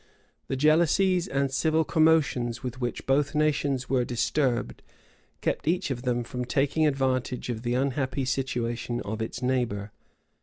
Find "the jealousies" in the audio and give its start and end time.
0.47-1.27